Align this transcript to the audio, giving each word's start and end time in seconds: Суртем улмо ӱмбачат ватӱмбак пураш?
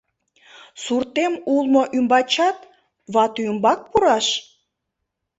Суртем 0.83 1.33
улмо 1.53 1.83
ӱмбачат 1.97 2.57
ватӱмбак 3.13 3.79
пураш? 3.91 4.27